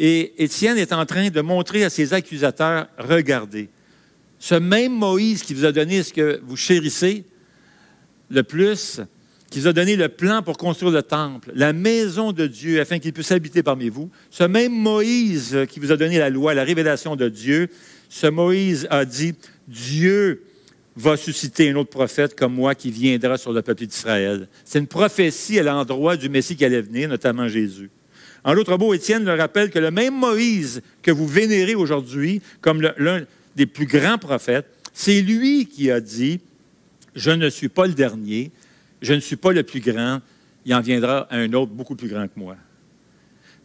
[0.00, 3.68] Et Étienne est en train de montrer à ses accusateurs, regardez,
[4.38, 7.24] ce même Moïse qui vous a donné ce que vous chérissez,
[8.30, 9.00] le plus,
[9.50, 13.00] qui vous a donné le plan pour construire le temple, la maison de Dieu, afin
[13.00, 14.08] qu'il puisse habiter parmi vous.
[14.30, 17.68] Ce même Moïse qui vous a donné la loi, la révélation de Dieu,
[18.08, 19.34] ce Moïse a dit,
[19.66, 20.44] Dieu
[20.94, 24.46] va susciter un autre prophète comme moi qui viendra sur le peuple d'Israël.
[24.64, 27.90] C'est une prophétie à l'endroit du Messie qui allait venir, notamment Jésus.
[28.44, 32.80] En l'autre mot, Étienne le rappelle que le même Moïse que vous vénérez aujourd'hui comme
[32.80, 33.24] l'un
[33.56, 36.40] des plus grands prophètes, c'est lui qui a dit,
[37.14, 38.50] je ne suis pas le dernier,
[39.02, 40.20] je ne suis pas le plus grand,
[40.64, 42.56] il en viendra un autre beaucoup plus grand que moi.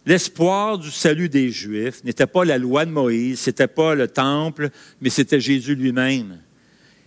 [0.05, 4.07] L'espoir du salut des Juifs n'était pas la loi de Moïse, ce n'était pas le
[4.07, 6.39] temple, mais c'était Jésus lui-même.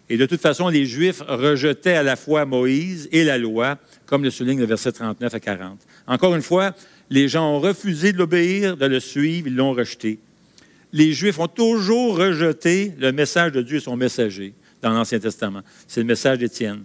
[0.08, 3.76] Et de toute façon, les Juifs rejetaient à la fois Moïse et la loi,
[4.06, 5.78] comme le souligne le verset 39 à 40.
[6.06, 6.74] Encore une fois,
[7.10, 10.18] les gens ont refusé de l'obéir, de le suivre, ils l'ont rejeté.
[10.92, 15.62] les Juifs ont toujours rejeté le message de Dieu et son messager dans l'Ancien Testament.
[15.86, 16.84] C'est le message d'Étienne.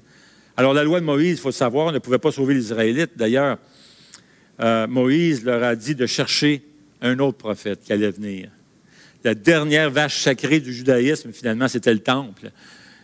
[0.58, 3.12] Alors, la loi de Moïse, il faut savoir, ne pouvait pas sauver les Israélites.
[3.16, 3.58] D'ailleurs,
[4.60, 6.62] euh, Moïse leur a dit de chercher
[7.02, 8.50] un autre prophète qui allait venir.
[9.24, 12.52] La dernière vache sacrée du judaïsme, finalement, c'était le temple.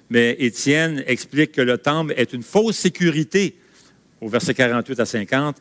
[0.10, 3.56] Mais Étienne explique que le temple est une fausse sécurité
[4.21, 5.58] au verset 48 à 50.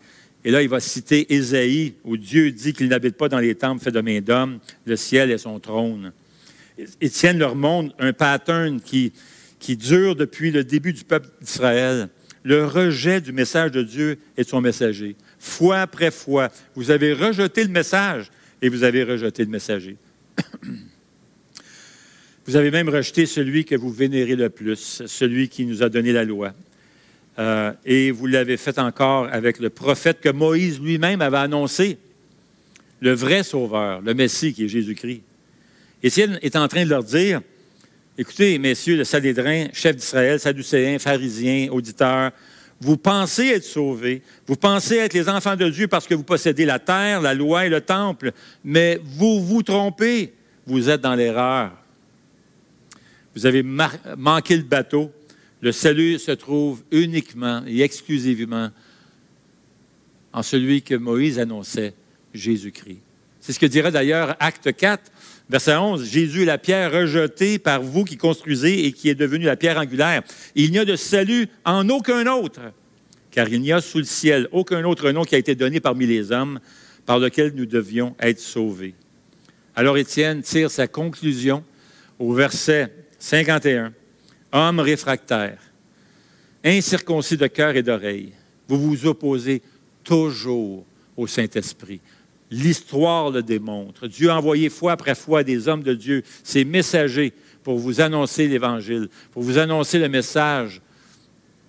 [0.46, 3.82] Et là, il va citer Ésaïe, où Dieu dit qu'il n'habite pas dans les temples
[3.82, 6.12] faits de main d'homme, le ciel est son trône.
[7.00, 9.12] Étienne leur montre un pattern qui,
[9.58, 12.10] qui dure depuis le début du peuple d'Israël,
[12.44, 15.16] le rejet du message de Dieu et de son messager.
[15.40, 18.30] Fois après fois, vous avez rejeté le message
[18.62, 19.96] et vous avez rejeté le messager.
[22.48, 26.12] Vous avez même rejeté celui que vous vénérez le plus, celui qui nous a donné
[26.12, 26.54] la loi.
[27.38, 31.98] Euh, et vous l'avez fait encore avec le prophète que Moïse lui-même avait annoncé,
[33.00, 35.22] le vrai sauveur, le Messie qui est Jésus-Christ.
[36.02, 37.40] Étienne est en train de leur dire,
[38.16, 42.32] écoutez, messieurs, le Salédrin, chef d'Israël, Sadducéens, pharisiens, auditeurs,
[42.80, 46.64] vous pensez être sauvés, vous pensez être les enfants de Dieu parce que vous possédez
[46.66, 48.32] la terre, la loi et le temple,
[48.64, 50.34] mais vous vous trompez,
[50.66, 51.72] vous êtes dans l'erreur.
[53.34, 55.10] Vous avez manqué le bateau.
[55.66, 58.70] Le salut se trouve uniquement et exclusivement
[60.32, 61.92] en celui que Moïse annonçait,
[62.32, 63.00] Jésus-Christ.
[63.40, 65.10] C'est ce que dirait d'ailleurs Acte 4,
[65.50, 66.08] verset 11.
[66.08, 69.78] Jésus est la pierre rejetée par vous qui construisez et qui est devenue la pierre
[69.78, 70.22] angulaire.
[70.54, 72.60] Il n'y a de salut en aucun autre,
[73.32, 76.06] car il n'y a sous le ciel aucun autre nom qui a été donné parmi
[76.06, 76.60] les hommes
[77.06, 78.94] par lequel nous devions être sauvés.
[79.74, 81.64] Alors Étienne tire sa conclusion
[82.20, 83.92] au verset 51.
[84.56, 85.58] Homme réfractaire,
[86.64, 88.32] incirconcis de cœur et d'oreille,
[88.68, 89.60] vous vous opposez
[90.02, 92.00] toujours au Saint-Esprit.
[92.50, 94.06] L'histoire le démontre.
[94.06, 98.48] Dieu a envoyé fois après fois des hommes de Dieu, ses messagers, pour vous annoncer
[98.48, 100.80] l'Évangile, pour vous annoncer le message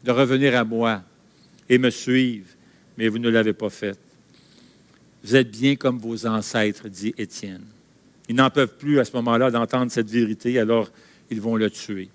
[0.06, 1.04] de revenir à moi
[1.67, 2.47] et me suivre,
[2.97, 4.00] mais vous ne l'avez pas fait.
[5.26, 7.65] Vous êtes bien comme vos ancêtres, dit Étienne.
[8.30, 10.89] Ils n'en peuvent plus à ce moment-là d'entendre cette vérité, alors
[11.30, 12.08] ils vont le tuer.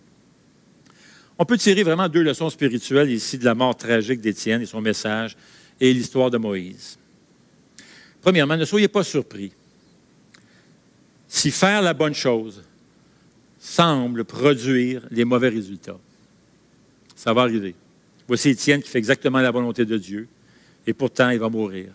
[1.38, 4.80] On peut tirer vraiment deux leçons spirituelles ici de la mort tragique d'Étienne et son
[4.80, 5.36] message
[5.80, 6.98] et l'histoire de Moïse.
[8.20, 9.52] Premièrement, ne soyez pas surpris.
[11.26, 12.62] Si faire la bonne chose
[13.58, 15.98] semble produire les mauvais résultats,
[17.16, 17.74] ça va arriver.
[18.28, 20.28] Voici Étienne qui fait exactement la volonté de Dieu
[20.86, 21.92] et pourtant il va mourir.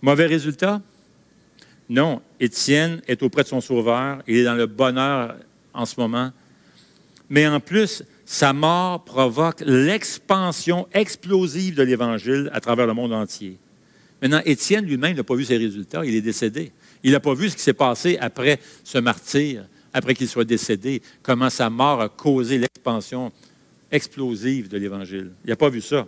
[0.00, 0.80] Mauvais résultat?
[1.88, 5.36] Non, Étienne est auprès de son Sauveur, il est dans le bonheur
[5.74, 6.32] en ce moment.
[7.28, 13.58] Mais en plus, sa mort provoque l'expansion explosive de l'Évangile à travers le monde entier.
[14.22, 16.72] Maintenant, Étienne lui-même n'a pas vu ses résultats, il est décédé.
[17.02, 21.02] Il n'a pas vu ce qui s'est passé après ce martyr, après qu'il soit décédé,
[21.22, 23.32] comment sa mort a causé l'expansion
[23.90, 25.30] explosive de l'Évangile.
[25.44, 26.06] Il n'a pas vu ça.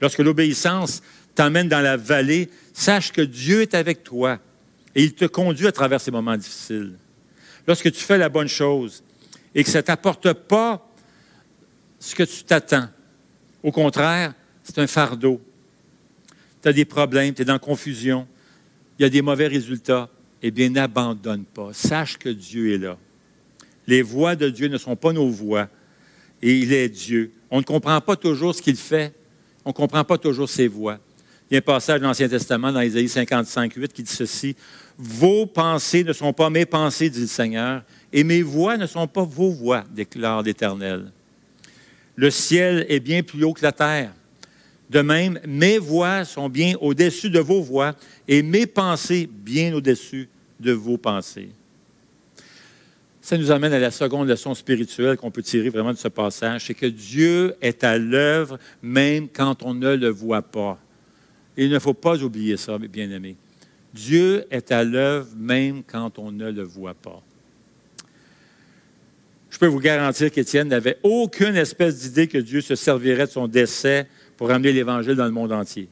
[0.00, 1.02] Lorsque l'obéissance
[1.34, 4.38] t'emmène dans la vallée, sache que Dieu est avec toi
[4.94, 6.94] et il te conduit à travers ces moments difficiles
[7.66, 9.02] lorsque tu fais la bonne chose
[9.56, 10.86] et que ça ne t'apporte pas
[11.98, 12.88] ce que tu t'attends.
[13.62, 15.40] Au contraire, c'est un fardeau.
[16.62, 18.28] Tu as des problèmes, tu es dans confusion,
[18.98, 20.10] il y a des mauvais résultats.
[20.42, 21.70] Eh bien, n'abandonne pas.
[21.72, 22.98] Sache que Dieu est là.
[23.86, 25.68] Les voies de Dieu ne sont pas nos voies.
[26.42, 27.32] Et il est Dieu.
[27.50, 29.14] On ne comprend pas toujours ce qu'il fait.
[29.64, 30.98] On ne comprend pas toujours ses voies.
[31.50, 34.54] Il y a un passage dans l'Ancien Testament, dans Isaïe 55, 8, qui dit ceci
[34.98, 39.06] vos pensées ne sont pas mes pensées, dit le Seigneur, et mes voix ne sont
[39.06, 41.10] pas vos voix, déclare l'Éternel.
[42.14, 44.12] Le ciel est bien plus haut que la terre.
[44.88, 47.94] De même, mes voix sont bien au-dessus de vos voix
[48.28, 50.28] et mes pensées bien au-dessus
[50.60, 51.50] de vos pensées.
[53.20, 56.66] Ça nous amène à la seconde leçon spirituelle qu'on peut tirer vraiment de ce passage,
[56.66, 60.78] c'est que Dieu est à l'œuvre même quand on ne le voit pas.
[61.56, 63.36] il ne faut pas oublier ça, bien-aimés.
[63.92, 67.20] Dieu est à l'œuvre même quand on ne le voit pas.
[69.56, 73.48] Je peux vous garantir qu'Étienne n'avait aucune espèce d'idée que Dieu se servirait de son
[73.48, 75.88] décès pour amener l'Évangile dans le monde entier.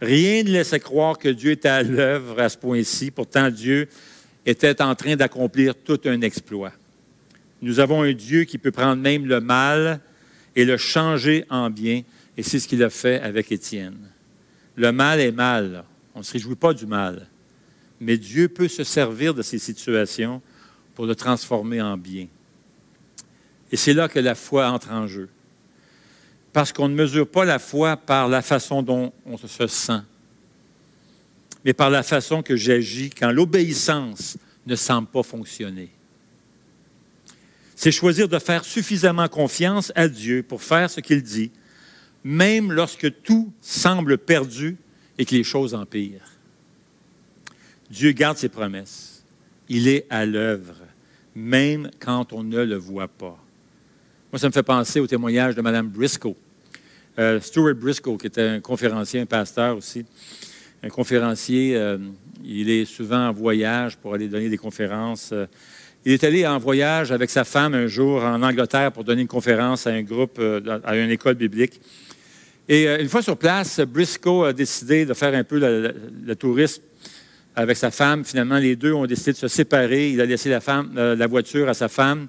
[0.00, 3.10] Rien ne laissait croire que Dieu était à l'œuvre à ce point-ci.
[3.10, 3.88] Pourtant, Dieu
[4.46, 6.70] était en train d'accomplir tout un exploit.
[7.60, 9.98] Nous avons un Dieu qui peut prendre même le mal
[10.54, 12.02] et le changer en bien,
[12.36, 13.98] et c'est ce qu'il a fait avec Étienne.
[14.76, 15.82] Le mal est mal.
[16.14, 17.26] On ne se réjouit pas du mal.
[17.98, 20.40] Mais Dieu peut se servir de ces situations
[20.94, 22.28] pour le transformer en bien.
[23.76, 25.28] Et c'est là que la foi entre en jeu.
[26.54, 30.00] Parce qu'on ne mesure pas la foi par la façon dont on se sent,
[31.62, 35.90] mais par la façon que j'agis quand l'obéissance ne semble pas fonctionner.
[37.74, 41.50] C'est choisir de faire suffisamment confiance à Dieu pour faire ce qu'il dit,
[42.24, 44.78] même lorsque tout semble perdu
[45.18, 46.32] et que les choses empirent.
[47.90, 49.22] Dieu garde ses promesses.
[49.68, 50.76] Il est à l'œuvre,
[51.34, 53.38] même quand on ne le voit pas.
[54.32, 56.34] Moi, ça me fait penser au témoignage de Mme Briscoe.
[57.18, 60.04] Euh, Stuart Briscoe, qui était un conférencier, un pasteur aussi.
[60.82, 61.98] Un conférencier, euh,
[62.44, 65.30] il est souvent en voyage pour aller donner des conférences.
[65.32, 65.46] Euh,
[66.04, 69.28] il est allé en voyage avec sa femme un jour en Angleterre pour donner une
[69.28, 70.40] conférence à un groupe,
[70.84, 71.80] à une école biblique.
[72.68, 76.82] Et une fois sur place, Briscoe a décidé de faire un peu le tourisme
[77.56, 78.24] avec sa femme.
[78.24, 80.10] Finalement, les deux ont décidé de se séparer.
[80.10, 82.28] Il a laissé la, voiture à sa femme,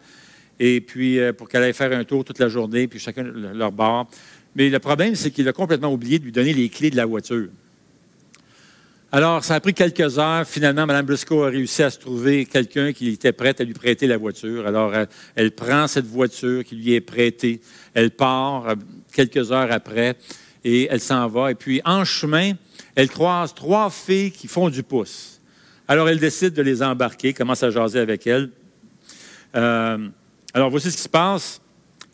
[0.59, 3.71] et puis euh, pour qu'elle aille faire un tour toute la journée, puis chacun leur
[3.71, 4.09] bord.
[4.55, 7.05] Mais le problème, c'est qu'il a complètement oublié de lui donner les clés de la
[7.05, 7.49] voiture.
[9.11, 10.45] Alors, ça a pris quelques heures.
[10.45, 14.05] Finalement, Mme Briscoe a réussi à se trouver quelqu'un qui était prêt à lui prêter
[14.05, 14.67] la voiture.
[14.67, 17.61] Alors, elle, elle prend cette voiture qui lui est prêtée.
[17.93, 18.75] Elle part euh,
[19.13, 20.15] quelques heures après
[20.65, 21.51] et elle s'en va.
[21.51, 22.53] Et puis, en chemin,
[22.95, 25.39] elle croise trois filles qui font du pouce.
[25.87, 28.49] Alors, elle décide de les embarquer, commence à jaser avec elles.
[29.55, 30.09] Euh,
[30.57, 31.61] alors, voici ce qui se passe.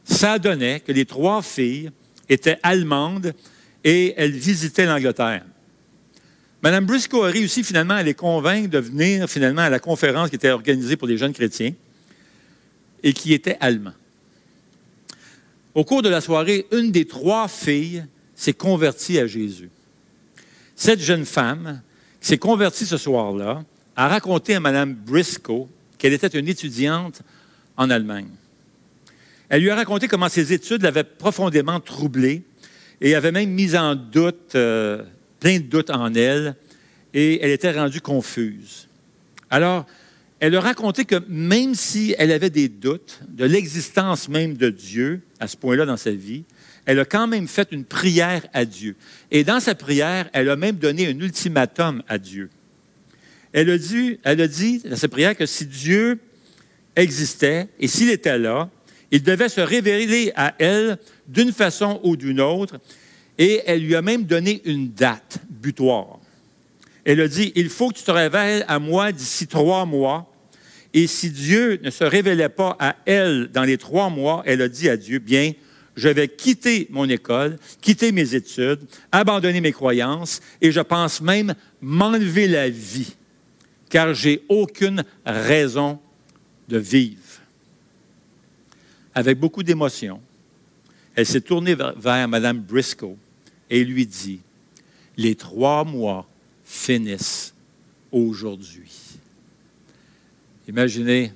[0.03, 1.91] Ça donnait que les trois filles
[2.27, 3.33] étaient allemandes
[3.85, 5.45] et elles visitaient l'Angleterre.
[6.61, 10.35] Madame Briscoe a réussi finalement à les convaincre de venir finalement à la conférence qui
[10.35, 11.71] était organisée pour les jeunes chrétiens
[13.01, 13.93] et qui était allemand.
[15.73, 19.69] Au cours de la soirée, une des trois filles s'est convertie à Jésus.
[20.75, 21.81] Cette jeune femme
[22.19, 23.63] qui s'est convertie ce soir-là
[23.95, 27.21] a raconté à Mme Briscoe qu'elle était une étudiante
[27.77, 28.29] en Allemagne.
[29.49, 32.43] Elle lui a raconté comment ses études l'avaient profondément troublée
[33.01, 35.03] et avait même mis en doute, euh,
[35.39, 36.55] plein de doutes en elle,
[37.13, 38.87] et elle était rendue confuse.
[39.49, 39.85] Alors,
[40.39, 45.21] elle a raconté que même si elle avait des doutes de l'existence même de Dieu
[45.39, 46.43] à ce point-là dans sa vie,
[46.85, 48.95] elle a quand même fait une prière à Dieu.
[49.31, 52.49] Et dans sa prière, elle a même donné un ultimatum à Dieu.
[53.53, 56.19] Elle a dit, elle a dit dans sa prière que si Dieu
[56.95, 58.69] existait et s'il était là,
[59.11, 62.79] il devait se révéler à elle d'une façon ou d'une autre.
[63.37, 66.19] Et elle lui a même donné une date butoir.
[67.05, 70.31] Elle a dit, il faut que tu te révèles à moi d'ici trois mois.
[70.93, 74.69] Et si Dieu ne se révélait pas à elle dans les trois mois, elle a
[74.69, 75.53] dit à Dieu, bien,
[75.95, 81.53] je vais quitter mon école, quitter mes études, abandonner mes croyances et je pense même
[81.81, 83.15] m'enlever la vie,
[83.89, 85.99] car j'ai aucune raison
[86.79, 87.15] de.
[89.15, 90.19] Avec beaucoup d'émotion,
[91.15, 93.15] elle s'est tournée vers, Mme Briscoe
[93.69, 94.39] et lui dit,
[95.17, 96.27] les trois mois
[96.63, 97.53] finissent
[98.11, 98.91] aujourd'hui.
[100.67, 101.31] Imaginez,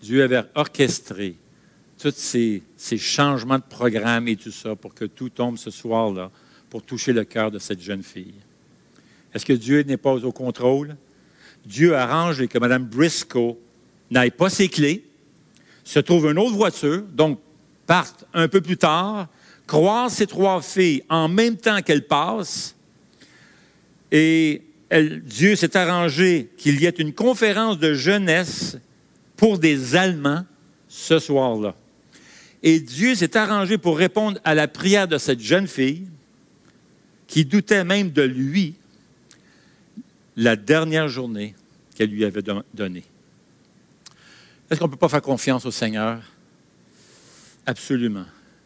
[0.00, 1.36] Dieu avait orchestré
[1.98, 2.62] tous ces,
[2.98, 6.30] changements de programme et tout ça pour que tout tombe ce soir-là
[6.68, 8.34] pour toucher le cœur de cette jeune fille.
[9.32, 10.96] Est-ce que Dieu n'est pas au contrôle?
[11.64, 13.56] Dieu arrange que Mme Briscoe
[14.12, 15.04] n'aille pas ses clés,
[15.84, 17.40] se trouve une autre voiture, donc
[17.86, 19.28] parte un peu plus tard,
[19.66, 22.76] croise ces trois filles en même temps qu'elles passent,
[24.10, 24.62] et
[25.24, 28.76] Dieu s'est arrangé qu'il y ait une conférence de jeunesse
[29.36, 30.44] pour des Allemands
[30.88, 31.74] ce soir-là.
[32.62, 36.06] Et Dieu s'est arrangé pour répondre à la prière de cette jeune fille
[37.26, 38.74] qui doutait même de lui
[40.36, 41.54] la dernière journée
[41.94, 42.42] qu'elle lui avait
[42.74, 43.04] donnée.
[44.72, 46.22] Est-ce qu'on ne peut pas faire confiance au Seigneur?
[47.66, 48.24] Absolument.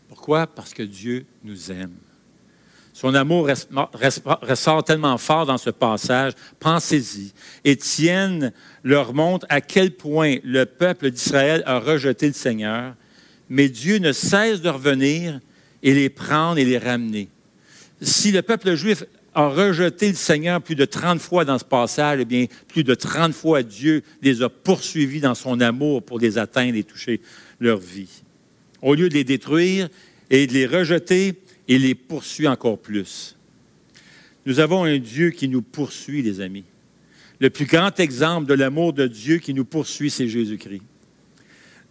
[0.08, 0.46] Pourquoi?
[0.46, 1.96] Parce que Dieu nous aime.
[2.92, 3.50] Son amour
[4.42, 6.32] ressort tellement fort dans ce passage.
[6.60, 7.34] Pensez-y.
[7.64, 8.52] Étienne
[8.84, 12.94] leur montre à quel point le peuple d'Israël a rejeté le Seigneur
[13.48, 15.40] mais Dieu ne cesse de revenir
[15.82, 17.28] et les prendre et les ramener.
[18.00, 19.04] Si le peuple juif
[19.36, 22.94] a rejeté le Seigneur plus de 30 fois dans ce passage, eh bien, plus de
[22.94, 27.20] 30 fois Dieu les a poursuivis dans son amour pour les atteindre et toucher
[27.60, 28.22] leur vie.
[28.80, 29.90] Au lieu de les détruire
[30.30, 31.34] et de les rejeter,
[31.68, 33.36] il les poursuit encore plus.
[34.46, 36.64] Nous avons un Dieu qui nous poursuit, les amis.
[37.38, 40.82] Le plus grand exemple de l'amour de Dieu qui nous poursuit, c'est Jésus-Christ.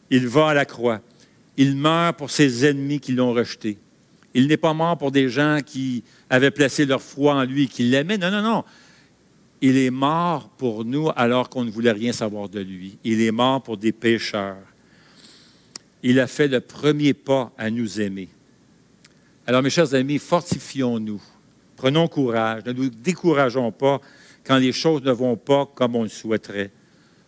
[0.10, 1.00] Il va à la croix.
[1.58, 3.78] Il meurt pour ses ennemis qui l'ont rejeté.
[4.36, 7.84] Il n'est pas mort pour des gens qui avaient placé leur foi en lui, qui
[7.84, 8.18] l'aimaient.
[8.18, 8.64] Non, non, non.
[9.62, 12.98] Il est mort pour nous alors qu'on ne voulait rien savoir de lui.
[13.06, 14.58] Il est mort pour des pécheurs.
[16.04, 18.28] Il a fait le premier pas à nous aimer.
[19.48, 21.22] Alors, mes chers amis, fortifions-nous.
[21.78, 22.64] Prenons courage.
[22.66, 24.02] Ne nous décourageons pas
[24.44, 26.72] quand les choses ne vont pas comme on le souhaiterait.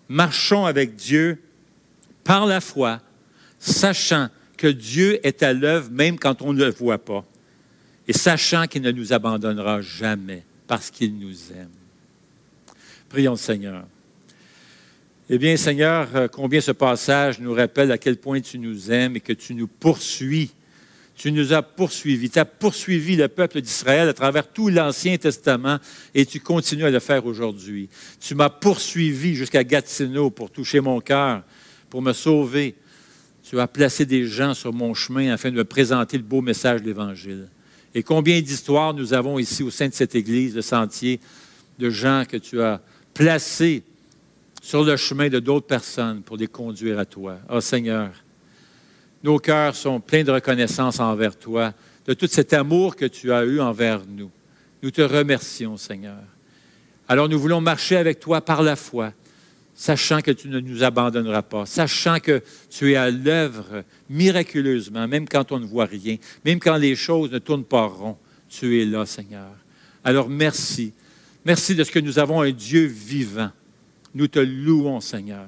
[0.10, 1.42] Marchons avec Dieu
[2.26, 3.00] par la foi,
[3.60, 4.28] sachant
[4.58, 7.24] que Dieu est à l'œuvre même quand on ne le voit pas,
[8.08, 11.70] et sachant qu'il ne nous abandonnera jamais parce qu'il nous aime.
[13.10, 13.86] Prions le Seigneur.
[15.30, 19.18] Eh bien, Seigneur, euh, combien ce passage nous rappelle à quel point tu nous aimes
[19.18, 20.52] et que tu nous poursuis.
[21.18, 22.30] Tu nous as poursuivis.
[22.30, 25.80] Tu as poursuivi le peuple d'Israël à travers tout l'Ancien Testament
[26.16, 27.90] et tu continues à le faire aujourd'hui.
[28.22, 31.44] Tu m'as poursuivi jusqu'à Gatineau pour toucher mon cœur,
[31.90, 32.76] pour me sauver.
[33.50, 36.82] Tu as placé des gens sur mon chemin afin de me présenter le beau message
[36.82, 37.48] de l'Évangile.
[37.96, 41.22] Et combien d'histoires nous avons ici au sein de cette Église, de Sentier,
[41.80, 42.82] de gens que tu as
[43.14, 43.84] placés
[44.62, 47.38] sur le chemin de d'autres personnes pour les conduire à toi.
[47.50, 48.10] Oh Seigneur,
[49.24, 51.74] nos cœurs sont pleins de reconnaissance envers toi,
[52.06, 54.30] de tout cet amour que tu as eu envers nous.
[54.84, 56.20] Nous te remercions, Seigneur.
[57.08, 59.14] Alors nous voulons marcher avec toi par la foi,
[59.78, 65.30] sachant que tu ne nous abandonneras pas, sachant que tu es à l'œuvre miraculeusement, même
[65.30, 68.18] quand on ne voit rien, même quand les choses ne tournent pas rond,
[68.50, 69.52] tu es là, Seigneur.
[70.04, 70.92] Alors merci.
[71.46, 73.52] Merci de ce que nous avons un Dieu vivant
[74.18, 75.48] nous te louons, Seigneur,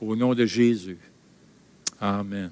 [0.00, 0.98] au nom de Jésus.
[2.00, 2.50] Amen.